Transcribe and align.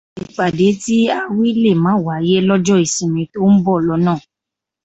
Ìpàdá 0.23 0.69
tí 0.83 0.97
a 1.17 1.19
wí 1.35 1.47
lè 1.63 1.71
má 1.83 1.91
wáyé 2.05 2.37
lọ́jọ́ 2.47 2.77
ìsinmi 2.85 3.21
tó 3.33 3.39
ń 3.51 3.55
bọ̀ 3.65 3.77
lọ́nà 3.87 4.13